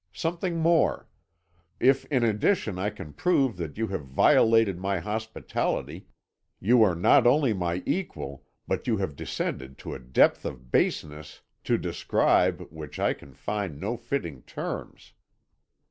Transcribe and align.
Something 0.13 0.57
more. 0.57 1.07
If 1.79 2.05
in 2.05 2.23
addition 2.23 2.79
I 2.79 2.89
can 2.89 3.13
prove 3.13 3.57
that 3.57 3.77
you 3.77 3.85
have 3.89 4.01
violated 4.03 4.79
my 4.79 4.97
hospitality, 4.97 6.07
you 6.59 6.81
are 6.81 6.95
not 6.95 7.27
only 7.27 7.53
not 7.53 7.59
my 7.59 7.83
equal, 7.85 8.43
but 8.67 8.87
you 8.87 8.97
have 8.97 9.15
descended 9.15 9.77
to 9.77 9.93
a 9.93 9.99
depth 9.99 10.43
of 10.43 10.71
baseness 10.71 11.41
to 11.65 11.77
describe 11.77 12.61
which 12.71 12.97
I 12.97 13.13
can 13.13 13.35
find 13.35 13.79
no 13.79 13.95
fitting 13.95 14.41
terms.' 14.41 15.13